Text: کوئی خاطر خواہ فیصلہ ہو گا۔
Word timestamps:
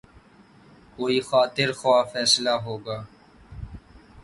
کوئی 0.95 1.17
خاطر 1.29 1.69
خواہ 1.79 2.03
فیصلہ 2.13 2.53
ہو 2.63 2.75
گا۔ 2.85 2.97